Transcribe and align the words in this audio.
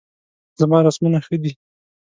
زما 0.59 0.77
رسمونه 0.87 1.19
ښه 1.25 1.35
دي 1.43 1.51